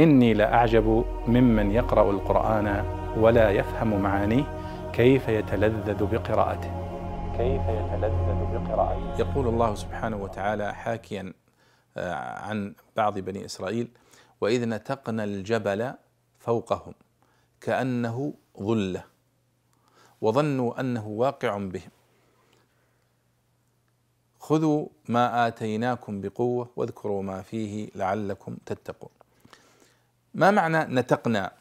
[0.00, 2.66] إني لأعجب ممن يقرأ القرآن
[3.16, 4.44] ولا يفهم معانيه
[4.92, 6.72] كيف يتلذذ بقراءته.
[7.36, 9.18] كيف يتلذذ بقراءته.
[9.18, 11.32] يقول الله سبحانه وتعالى حاكيا
[11.96, 13.88] آه، عن بعض بني إسرائيل
[14.40, 15.92] وإذ نتقنا الجبل
[16.38, 16.94] فوقهم
[17.60, 19.04] كأنه ظلة
[20.20, 21.90] وظنوا أنه واقع بهم
[24.38, 29.10] خذوا ما آتيناكم بقوة واذكروا ما فيه لعلكم تتقون.
[30.34, 31.52] ما معنى نتقنا؟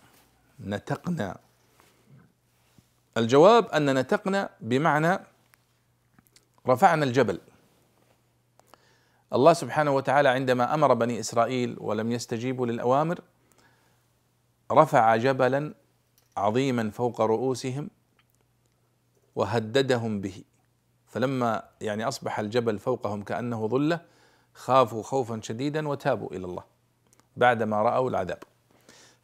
[0.60, 1.38] نتقنا.
[3.18, 5.20] الجواب أن نتقنا بمعنى
[6.68, 7.40] رفعنا الجبل.
[9.34, 13.20] الله سبحانه وتعالى عندما أمر بني إسرائيل ولم يستجيبوا للأوامر
[14.72, 15.74] رفع جبلا
[16.38, 17.90] عظيما فوق رؤوسهم
[19.36, 20.44] وهددهم به.
[21.08, 24.02] فلما يعني أصبح الجبل فوقهم كأنه ظلة
[24.54, 26.64] خافوا خوفا شديدا وتابوا إلى الله
[27.38, 28.44] بعدما رأوا العذاب.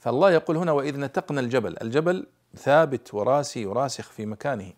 [0.05, 4.73] فالله يقول هنا وإذ نتقنا الجبل الجبل ثابت وراسي وراسخ في مكانه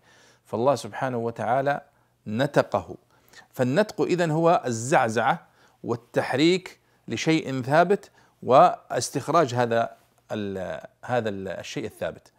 [0.45, 1.81] فالله سبحانه وتعالى
[2.27, 2.95] نتقه.
[3.49, 5.47] فالنتق اذا هو الزعزعة
[5.83, 8.11] والتحريك لشيء ثابت
[8.43, 9.95] واستخراج هذا
[10.31, 12.31] ال هذا الشيء الثابت.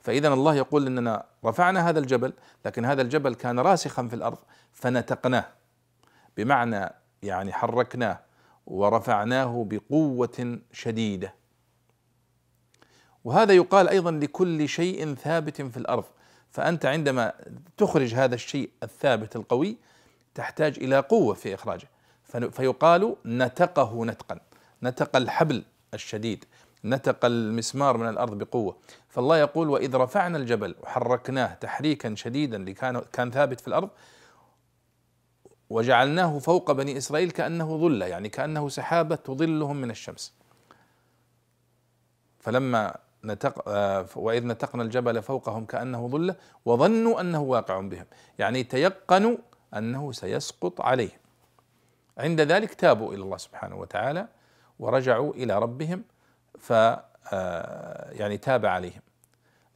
[0.00, 2.32] فاذا الله يقول إننا رفعنا هذا الجبل
[2.64, 4.38] لكن هذا الجبل كان راسخا في الأرض
[4.72, 5.46] فنتقناه.
[6.36, 6.90] بمعنى
[7.22, 8.20] يعني حركناه
[8.66, 11.43] ورفعناه بقوة شديدة.
[13.24, 16.04] وهذا يقال أيضا لكل شيء ثابت في الأرض.
[16.50, 17.32] فأنت عندما
[17.76, 19.76] تخرج هذا الشيء الثابت القوي
[20.34, 21.88] تحتاج إلى قوة في إخراجه.
[22.50, 24.40] فيقال نتقه نتقا.
[24.82, 26.44] نتق الحبل الشديد.
[26.84, 28.76] نتق المسمار من الأرض بقوة.
[29.08, 33.90] فالله يقول وإذ رفعنا الجبل وحركناه تحريكا شديدا لكان كان ثابت في الأرض
[35.70, 40.34] وجعلناه فوق بني إسرائيل كأنه ظلة يعني كأنه سحابة تظلهم من الشمس.
[42.40, 48.06] فلما نتق آه، وإذ نتقنا الجبل فوقهم كأنه ظله وظنوا أنه واقع بهم.
[48.38, 49.36] يعني تيقنوا
[49.76, 51.18] أنه سيسقط عليهم.
[52.18, 54.28] عند ذلك تابوا إلى الله سبحانه وتعالى
[54.78, 56.04] ورجعوا إلى ربهم
[56.58, 56.72] ف
[57.32, 59.02] آه، يعني تاب عليهم.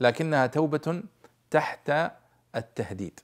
[0.00, 1.03] لكنها توبة
[1.50, 1.93] تحت
[2.56, 3.21] التهديد.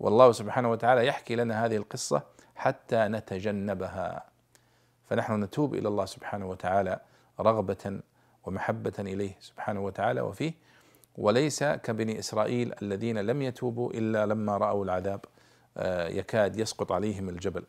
[0.00, 2.22] والله سبحانه وتعالى يحكي لنا هذه القصة
[2.56, 4.24] حتى نتجنبها.
[5.10, 7.00] فنحن نتوب إلى الله سبحانه وتعالى
[7.40, 8.00] رغبة
[8.44, 10.52] ومحبة إليه سبحانه وتعالى وفيه
[11.18, 15.20] وليس كبني إسرائيل الذين لم يتوبوا إلا لما رأوا العذاب
[15.76, 17.62] آه، يكاد يسقط عليهم الجبل.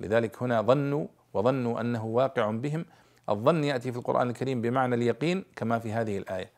[0.00, 2.84] لذلك هنا ظنوا وظنوا أنه واقع بهم.
[3.28, 6.50] الظن يأتي في القرآن الكريم بمعنى اليقين كما في هذه الآية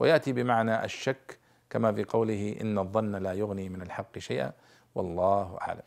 [0.00, 1.38] ويأتي بمعنى الشك
[1.70, 4.52] كما في قوله إن الظن لا يغني من الحق شيئا
[4.94, 5.82] والله أعلم.